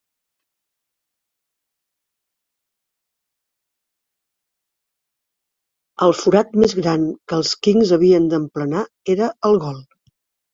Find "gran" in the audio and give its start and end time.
6.79-7.05